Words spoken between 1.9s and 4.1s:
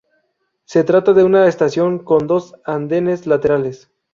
con dos andenes laterales.